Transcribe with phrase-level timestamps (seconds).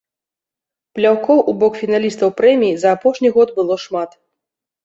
[0.99, 4.19] Пляўкоў у бок фіналістаў прэміі за апошні год было шмат.